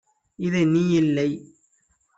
[0.39, 1.29] இது நீ இல்லை